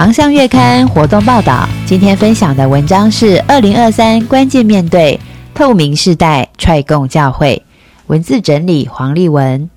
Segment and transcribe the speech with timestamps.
[0.00, 5.20] 航向月刊活动报道，今天分享的文章是《二零二三关键面对
[5.54, 7.62] 透明世代踹共教会》，
[8.06, 9.68] 文字整理黄丽文。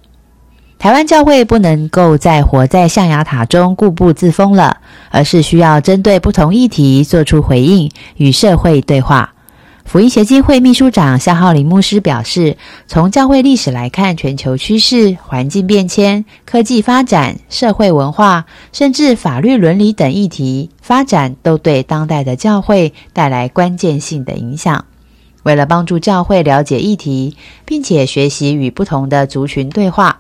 [0.79, 4.77] 台湾教会不能够再活在象牙塔中固步自封了，
[5.09, 9.33] 而是需要针对不同议题做出回应，与社会对话。
[9.85, 24.85] 福音协进会秘书长夏浩林牧师表示，从教会历史来看，全球趋势、环境变迁、科技发展、社会文化，甚至法律伦理等议题发展，都对当代的教会带来关键性的影响。
[25.43, 30.19] 为了帮助教会了解议题，并且学习与不同的族群对话。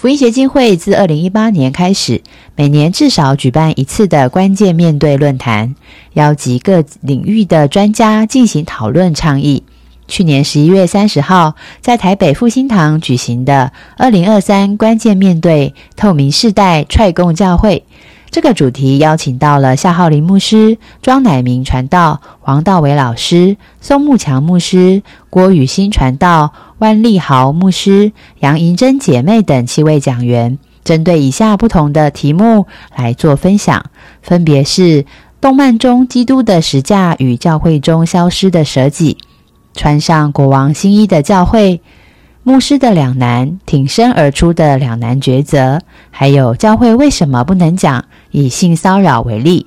[0.00, 2.22] 福音协进会自二零一八年开始，
[2.56, 5.74] 每年至少举办一次的关键面对论坛，
[6.14, 9.62] 邀集各领域的专家进行讨论倡议。
[10.08, 17.84] 去年十一月三十号，在台北复兴堂举行的二零二三关键面对透明世代踹共教会。
[18.30, 33.84] 这个主题邀请到了夏浩林牧师、庄乃明传道、黄道伟老师、宋木强牧师、郭雨欣传道、万丽豪牧师、杨银珍姐妹等七位讲员，针对以下不同的题目来做分享，
[34.22, 35.04] 分别是
[35.40, 39.18] 动漫中基督的十架与教会中消失的舍己，
[39.74, 41.80] 穿上国王新衣的教会。
[42.42, 49.66] 牧师的两难，挺身而出的两难抉择，还有教会为什么不能讲以性骚扰为例？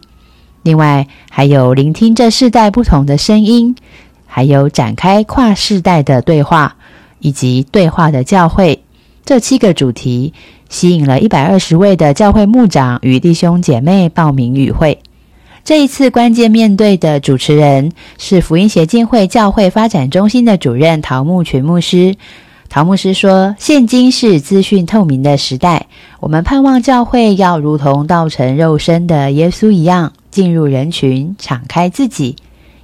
[0.64, 3.76] 另外，还有聆听这世代不同的声音，
[4.26, 6.76] 还有展开跨世代的对话，
[7.20, 8.84] 以及对话的教会。
[9.24, 10.34] 这七个主题
[10.68, 15.00] 吸引了一百二十位的教会牧长与弟兄姐妹报名与会。
[15.64, 22.16] 这一次关键面对的主持人是福音协进会教会发展中心的主任陶木群牧师。
[22.74, 25.86] 陶牧师说：“现今是资讯透明的时代，
[26.20, 32.36] 我们盼望教会要如同道成肉身的耶稣一样，进入人群，敞开自己。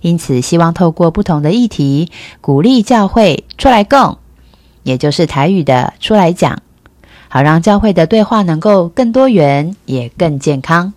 [0.02, 4.20] 因此，希望透过不同的议题，鼓励教会出来共，
[4.84, 6.60] 也就是台语的出来讲，
[7.28, 10.94] 好让教会的对话能够更多元，也更健康。”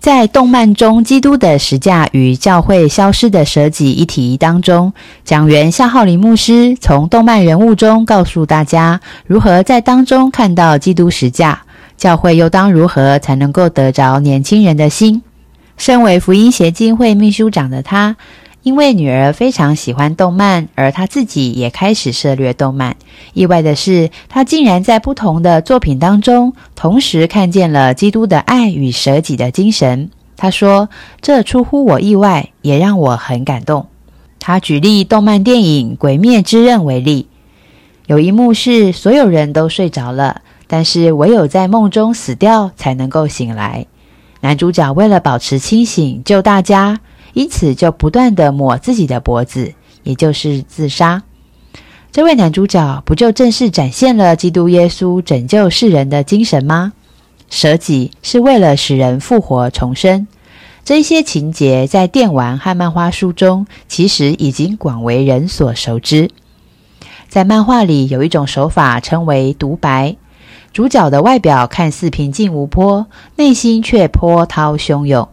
[0.00, 4.92] 在动漫中，基督的十架与教会消失的舍己一题当中，
[5.24, 11.62] 讲员夏浩林牧师从动漫人物中告诉大家，如何在当中看到基督十架，
[11.96, 15.22] 教会又当如何才能够得着年轻人的心。
[15.76, 18.16] 身为福音协进会秘书长的他。
[18.68, 22.96] 因为女儿非常喜欢动漫，而他自己也开始涉猎动漫。
[23.32, 30.10] 意外的是，他竟然在不同的作品当中，同时看见了基督的爱与舍己的精神。
[30.36, 30.90] 他说
[31.22, 33.86] ：“这出乎我意外，也让我很感动。”
[34.38, 37.26] 他举例动漫电影《鬼灭之刃》为例，
[38.04, 43.86] 有一幕是所有人都睡着了，但是唯有在梦中死掉才能够醒来。
[44.42, 47.00] 男主角为了保持清醒，救大家。
[47.32, 51.22] 因此，就不断的抹自己的脖子，也就是自杀。
[52.10, 56.92] 这位男主角不就正是展现了基督耶稣拯救世人的精神吗？
[57.50, 60.26] 舍己是为了使人复活重生。
[60.84, 66.30] 这些情节在电玩和漫画书中其实已经广为人所熟知。
[67.28, 70.16] 在漫画里，有一种手法称为独白，
[70.72, 73.06] 主角的外表看似平静无波，
[73.36, 75.28] 内心却波涛汹涌。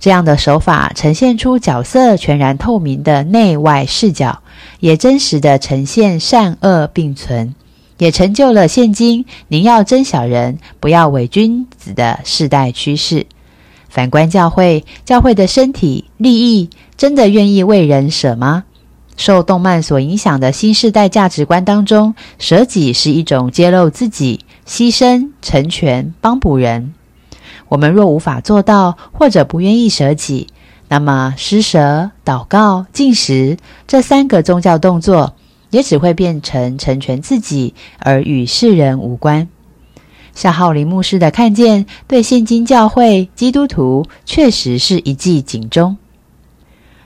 [0.00, 4.42] 这样的手法呈现出角色全然透明的内外视角，
[4.80, 7.54] 也真实的呈现善恶并存，
[7.98, 13.26] 也成就了现今您要真小人，不要伪君子的世代趋势。
[13.88, 18.64] 反观教会，教会的身体利益真的愿意为人舍吗？
[19.16, 26.94] 受动漫所影响的新时代价值观当中，舍己是一种揭露自己、牺牲、成全、帮补人。
[27.68, 30.48] 我们若无法做到，或者不愿意舍己，
[30.88, 33.56] 那么施舍、祷告、进食
[33.86, 35.34] 这三个宗教动作，
[35.70, 39.48] 也只会变成成全自己，而与世人无关。
[40.34, 45.96] 夏浩林牧师的看见，对现今教会基督徒确实是一记警钟。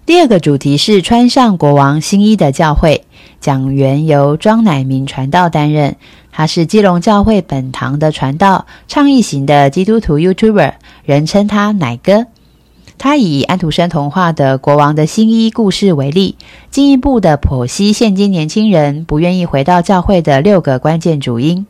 [0.04, 3.04] 第二个主题是穿上国王新衣的教会，
[3.40, 5.96] 讲员由庄乃明传道担任。
[6.32, 10.72] 他是基隆教会本堂的传道、倡议型的基督徒 YouTuber，
[11.04, 12.26] 人称他奶哥。
[12.98, 16.36] 他以安徒生童话的《国王的新衣》故事为例，
[16.70, 21.66] 进一步的剖析现今年轻人不愿意回到教会的六个关键主因。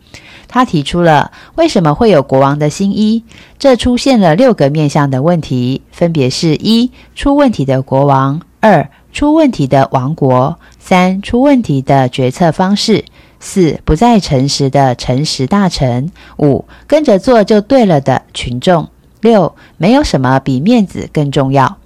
[0.46, 3.24] 他提出了为什么会有国王的新衣，
[3.58, 13.06] 这出现了六个面向的问题，分别是：一、出问题的国王；二、出问题的王国；三、出问题的决策方式。
[13.44, 18.88] 四不再诚实的诚实大臣，五跟着做就对了的群众，
[19.20, 21.76] 六没有什么比面子更重要。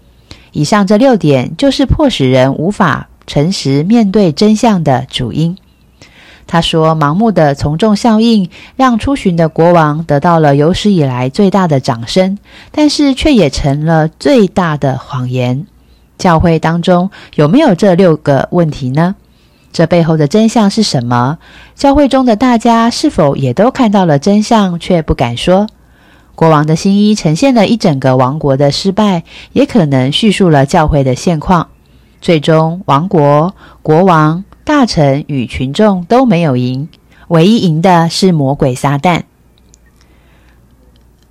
[0.52, 5.56] 以上这六点就是迫使人无法诚实面对真相的主因。
[6.46, 12.38] 他说，盲目的从众效应让出巡的国王得到了有史以来最大的掌声，
[12.70, 15.66] 但是却也成了最大的谎言。
[16.18, 19.16] 教会当中有没有这六个问题呢？
[19.76, 21.36] 这背后的真相是什么？
[21.74, 25.66] 教会中的大家是否也都看到了真相，却不敢说？
[26.34, 31.68] 国王的新衣呈现了一整个王国的失败，也可能叙述了教会的现况。
[32.22, 36.88] 最终，王国、国王、大臣与群众都没有赢，
[37.28, 39.24] 唯一赢的是魔鬼撒旦。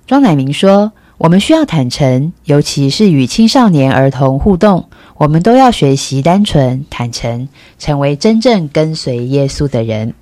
[0.06, 0.92] 庄乃明说。
[1.18, 7.48] 我们需要坦诚，尤其是与青少年儿童互动，我们都要学习单纯、坦诚，
[7.78, 10.14] 成为真正跟随耶稣的人。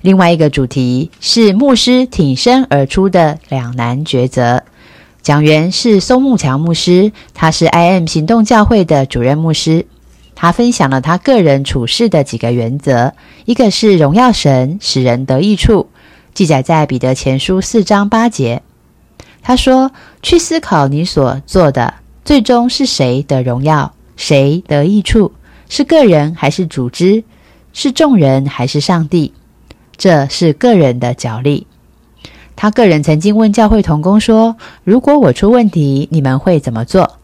[0.00, 4.62] 另外一个主题是牧师挺身而出的两难抉择。
[5.22, 9.86] 讲员是松木强牧师，他是 I.M 行动教会的主任牧师。
[10.34, 13.14] 他分享了他个人处事的几个原则，
[13.44, 15.88] 一个是荣耀神，使人得益处，
[16.34, 18.62] 记载在彼得前书四章八节。
[19.42, 19.92] 他说
[20.22, 25.32] ：“去思考你所做的，最终是谁的荣耀，谁得益处？
[25.68, 27.24] 是个人还是组织？
[27.72, 29.32] 是众人还是上帝？
[29.96, 31.66] 这是个人的角力。”
[32.56, 37.18] 他个人曾经问教会同工说：“如果我出问题，你们会怎么做？”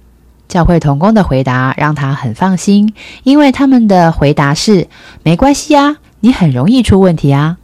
[0.48, 2.92] 教会同工的回答让他很放心，
[3.22, 4.88] 因为他们的回答是
[5.22, 7.58] ：“没关系啊，你很容易出问题啊。”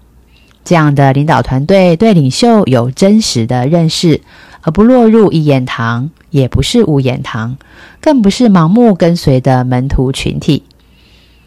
[0.65, 4.21] 这样的领导团队对领袖有真实的认识，
[4.63, 7.57] 而不落入一言堂，也不是无言堂，
[8.01, 10.63] 更不是盲目跟随的门徒群体。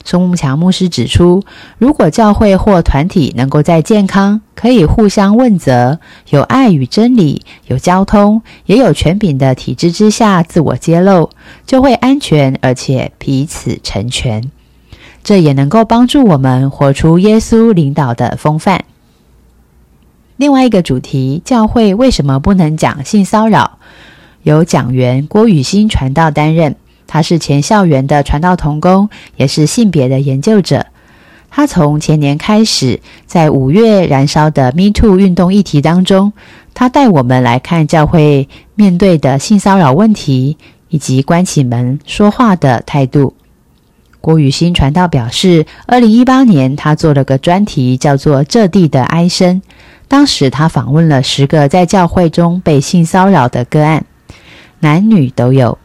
[0.05, 1.43] 松木强牧师指出，
[1.77, 11.29] 如果教会或团体能够在健康、可以互相问责、有爱与真理、有交通、也有权柄的体制之下自我揭露，
[11.67, 14.49] 就会安全而且彼此成全。
[15.21, 18.85] 这也能够帮助我们活出耶稣领导的风范。
[20.39, 23.77] 另外一个主题，教会为什么不能讲性骚扰？
[24.43, 26.75] 由讲员郭雨欣传道担任，
[27.07, 30.85] 他是前校园的传道童工，也是性别的研究者。
[31.49, 36.31] 他从前年开始，在五月燃烧的 Me Too 运动议题当中，
[36.73, 40.55] 他带我们来看教会面对的性骚扰问题，
[40.87, 43.33] 以及关起门说话的态度。
[44.21, 49.61] 郭雨欣传道表示，二零一八年他做了个专题，叫做《这地的哀声》。
[50.07, 54.05] 当时他访问了十个在教会中被性骚扰的个案，
[54.79, 55.77] 男女都有。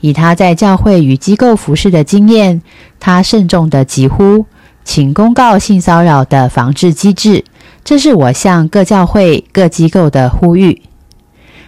[0.00, 2.62] 以他在教会与机构服侍的经验，
[3.00, 4.44] 他慎重的疾呼，
[4.84, 7.44] 请公告性骚扰的防治机制。
[7.82, 10.82] 这是我向各教会、各机构的呼吁。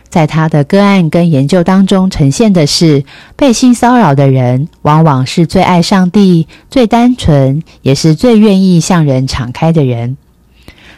[0.08, 3.04] 在他的个案跟研究当中，呈现的是
[3.36, 10.16] 被性骚扰的人，往往是最爱上帝、最单纯，也是最愿意向人敞开的人。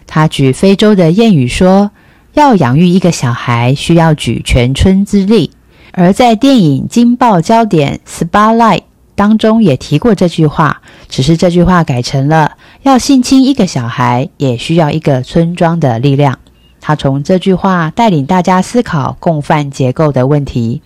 [0.07, 1.91] 他举非洲的谚语说
[2.35, 5.51] ：“要养育一个小孩，需要举全村之力。”
[5.93, 8.83] 而在电影《惊爆焦点》（Spotlight）
[9.17, 12.53] 当中也提过这句话，只是这句话改成了
[12.83, 16.39] ：“要性侵一个小孩，也需要一个村庄的力量。”
[16.81, 20.83] 他从这句话带领大家思考共犯结构的问题。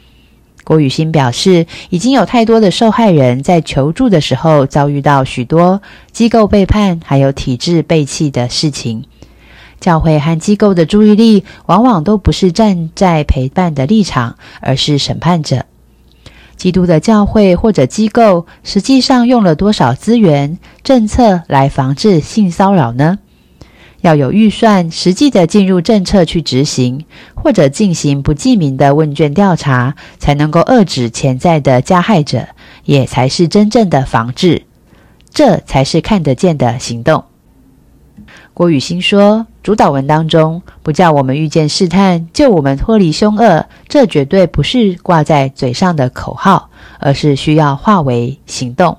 [0.64, 9.04] 郭雨欣表示，已经有太多的受害人在求助的时候遭遇到许多机构背叛，还有体制背弃的事情。
[9.78, 15.66] 教会和机构的注意力往往都不是站在陪伴的立场，而是审判者。
[16.56, 23.18] 基督的教会或者机构实际上用了多少资源、政策来防治性骚扰呢？
[24.04, 32.48] 要有预算，实际的进入政策去执行，或者进行不记名的问卷调查，才能够遏制潜在的加害者，
[32.84, 34.64] 也才是真正的防治。
[35.30, 37.24] 这才是看得见的行动。
[38.52, 46.68] 郭雨欣说：“主导文当中不叫我们遇见试探，救我们脱离凶恶，这绝对不是挂在嘴上的口号，
[46.98, 48.98] 而是需要化为行动。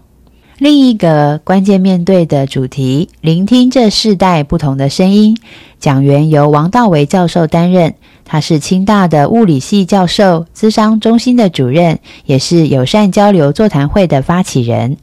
[0.58, 5.36] 另一个关键面对的主题，聆听这世代不同的声音。
[5.82, 14.96] 讲员由王道维教授担任，他是清大的物理系教授，资商中心的主任，也是友善交流座谈会的发起人。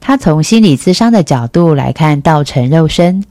[0.00, 3.22] 他从心理咨商的角度来看道成肉身。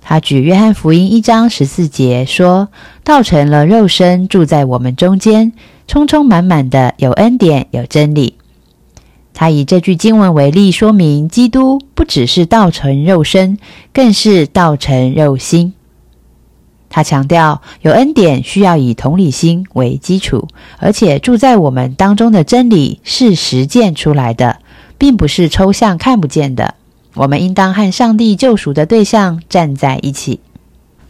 [0.00, 2.68] 他举约翰福音一章十四节说
[3.02, 5.52] ：“道成了肉身，住在我们中间，
[5.88, 8.34] 充充满满的有恩典，有真理。”
[9.40, 13.56] 他以这句经文为例，说明基督不只是道成肉身，
[13.92, 15.74] 更是道成肉心。
[16.90, 24.58] 他强调，有恩典需要以同理心为基础，而且住在我们当中的真理是实践出来的，
[24.98, 26.74] 并不是抽象看不见的。
[27.14, 30.40] 我们应当和上帝救赎的对象站在一起。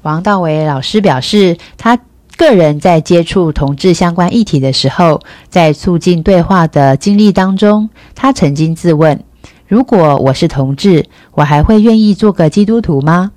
[0.02, 1.99] 王道伟老师表示，他。
[2.38, 9.18] 个人在接触同志相关议题的时候，在促进对话的经历当中，他曾经自问：
[9.66, 13.33] 如果我是同志，我还会愿意做个基督徒吗？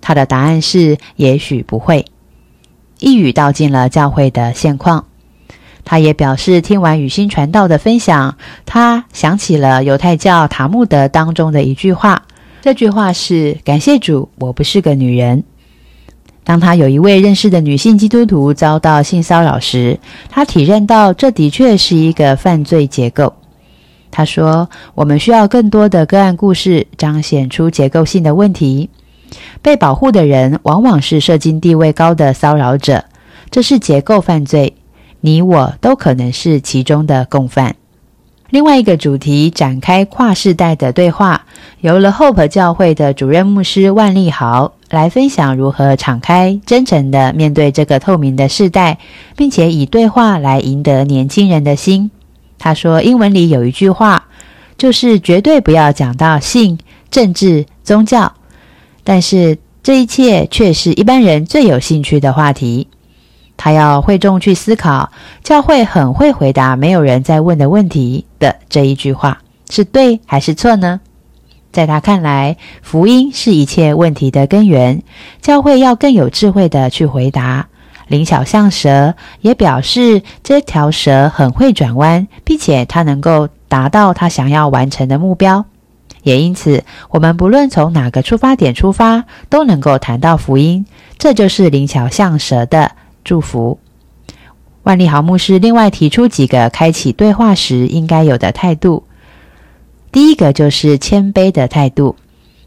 [0.00, 2.04] 他的答案是：也许不会。
[2.98, 5.04] 一语道尽了教会的现况。
[5.84, 12.24] 他也表示，听完雨欣传道的分享，他想起了犹太教塔木德当中的一句话。
[12.62, 15.44] 这句话是：感谢主，我不是个女人。
[16.50, 23.32] 当他有一位认识的女性基督徒遭到性骚扰时，他体认到这的确是一个犯罪结构。
[24.10, 28.90] 他说：“我们需要更多的个案故事，彰显出结构性的问题。
[29.62, 33.04] 被保护的人往往是社经地位高的骚扰者，
[33.52, 34.74] 这是结构犯罪。
[35.20, 37.76] 你我都可能是其中的共犯。”
[38.50, 41.46] 另外一个主题展开跨世代的对话，
[41.80, 48.98] 由了 Hope 教会的主任牧师万利豪来分享如何敞开、真诚的面对这个透明的世代，
[49.36, 52.10] 并且以对话来赢得年轻人的心。
[52.58, 54.26] 他说，英文里有一句话，
[54.76, 56.78] 就是绝对不要讲到性、
[57.08, 58.34] 政治、宗教，
[59.04, 62.88] 但是这一切却是一般人最有兴趣的话题。
[63.62, 65.10] 他要会众去思考，
[65.44, 71.00] 教会很会回答没有人在问的问题的这一句话是对还是错呢？
[71.70, 75.02] 在他看来，福音是一切问题的根源，
[75.42, 77.66] 教会要更有智慧的去回答。
[78.08, 85.66] 灵巧像蛇也表示，这条蛇很会转弯，并且它能够达到它想要完成的目标。
[86.22, 90.86] 也因此，我们不论从哪个出发点出发，都能够谈到福音。
[91.18, 92.92] 这就是灵巧像蛇的。
[93.30, 93.78] 祝福
[94.82, 99.04] 万利豪牧师另外提出几个开启对话时应该有的态度。
[100.10, 102.16] 第一个就是谦卑的态度，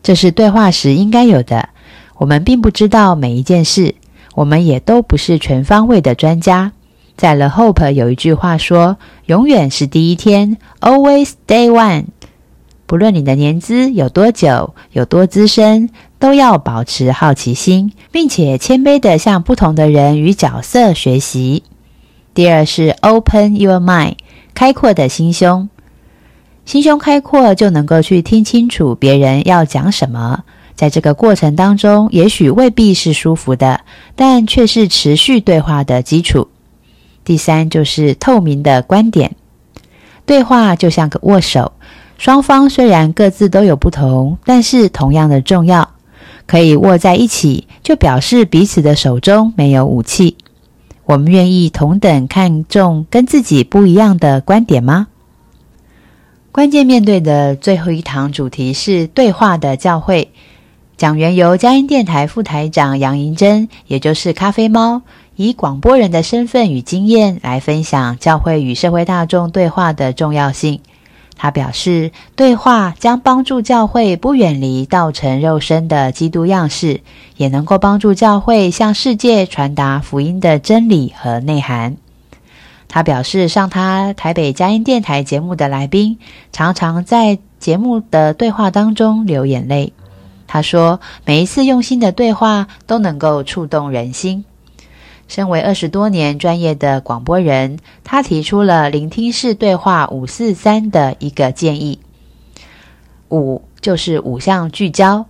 [0.01, 1.67] 这是对话时应该有的。
[2.15, 3.95] 我们并不知道每一件事，
[4.35, 6.71] 我们也都不是全方位的专家。
[7.17, 8.95] 在 The Hope 有一句话说
[9.27, 12.05] ：“永远是第一天，Always Day One。”
[12.93, 15.89] 不论你的年资有多久，有多资深。
[16.19, 21.63] 都要保持好奇心，并且谦卑的向不同的人与角色学习。
[22.35, 24.17] 第二是 open your mind，
[24.53, 25.69] 开阔的心胸，
[26.65, 30.43] 心胸开阔就能够去听清楚别人要讲什么。
[30.75, 33.81] 在这个过程当中，也许未必是舒服的，
[34.15, 36.47] 但却是持续对话的基础。
[37.25, 39.35] 第三就是透明的观点，
[40.27, 41.72] 对话就像个握手，
[42.17, 45.89] 双方虽然各自都有不同，但是同样的重要。
[46.45, 50.35] 可以握在一起，就表示彼此的手中没有武器。
[51.05, 55.07] 我们愿意同等看重跟自己不一样的观点吗？
[56.51, 60.31] 关键面对的最后一堂主题是对话的教会。
[60.95, 65.01] 讲员由佳音电台副台长杨银珍，也就是咖啡猫，
[65.35, 70.81] 以广播人的身份与经验来分享教会与社会大众对话的重要性。
[71.43, 77.01] 他表示，对话将帮助教会不远离道成肉身的基督样式，
[77.35, 81.97] 也能够帮助教会向世界传达福音的真理和内涵。
[82.87, 86.17] 他表示，上他台北佳音电台节目的来宾，
[86.53, 89.91] 常常在节目的对话当中流眼泪。
[90.47, 94.45] 他说，每一次用心的对话都能够触动人心。
[95.27, 101.99] 身为二十多年专业的广播人，他提出了聆听式对话五四三的一个建议。
[103.29, 105.25] 五就是五项聚焦，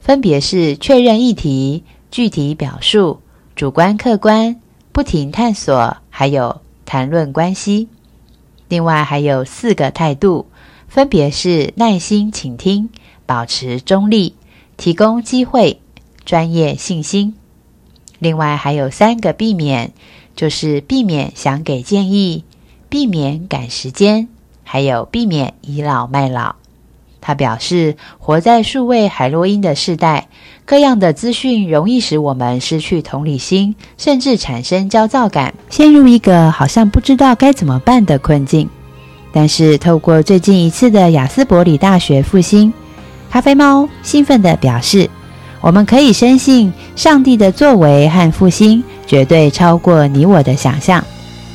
[0.00, 3.20] 分别是确认议题、具体表述、
[3.54, 7.88] 主观客观、不停探索，还有谈论关系。
[8.68, 10.46] 另外还有四个态度，
[10.88, 12.88] 分别是耐心倾听、
[13.26, 14.34] 保持中立、
[14.78, 15.80] 提供机会、
[16.24, 17.34] 专业信心。
[18.22, 19.90] 另外还有三个避免，
[20.36, 22.44] 就是避免想给建议，
[22.88, 24.28] 避免赶时间，
[24.62, 26.54] 还有避免倚老卖老。
[27.20, 30.28] 他表示，活在数位海洛因的时代，
[30.64, 38.68] 各样的资讯容易使我们失去同理心，甚至产生焦躁感，陷入一个好像不知道该怎么办的困境。
[39.32, 42.72] 但是，透过最近一次的雅斯伯里大学复兴，
[43.30, 45.10] 咖啡猫兴奋地表示，
[45.62, 51.02] 我们可以深信上帝的作为和复兴绝对超过你我的想象。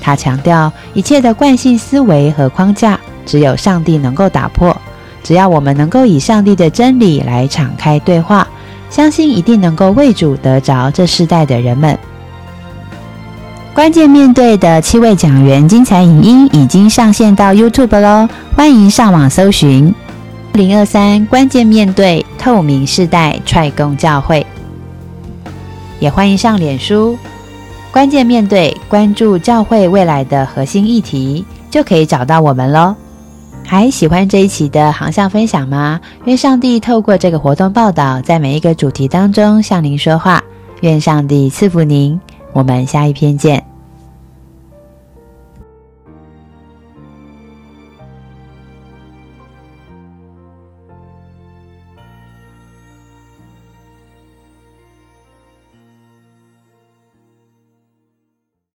[0.01, 4.75] 他强调，一切的惯性思维和框架，只有上帝能够打破。
[5.21, 8.47] 只要我们能够以上帝的真理来敞开对话，
[8.89, 11.97] 相信一定能够为主得着这世代的人们。
[13.73, 19.93] 关键面对的七位讲员精彩影音已经上线到 YouTube 喽，欢迎上网搜寻
[20.53, 24.45] “零二三关键面对透明世代踹共教会”，
[25.99, 27.17] 也欢迎上脸书
[27.91, 32.95] “关键面对”关注教会未来的核心议题，就可以找到我们喽。
[33.63, 35.99] 还喜欢这一期的航向分享吗？
[36.25, 40.41] 愿上帝透过这个活动报道，在每一个主题当中向您说话。
[40.81, 42.19] 愿上帝赐福您。
[42.53, 43.76] 我们下一篇见。